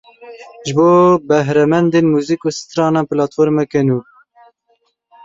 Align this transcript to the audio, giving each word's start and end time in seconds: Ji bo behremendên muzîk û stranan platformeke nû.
Ji 0.65 0.71
bo 0.77 0.89
behremendên 1.29 2.05
muzîk 2.13 2.41
û 2.47 2.49
stranan 2.59 3.05
platformeke 3.11 3.79
nû. 3.87 3.99